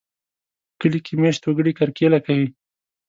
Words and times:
په 0.69 0.73
کلي 0.79 0.99
کې 1.05 1.13
مېشت 1.21 1.41
وګړي 1.45 1.71
کرکېله 1.79 2.19
کوي. 2.25 2.47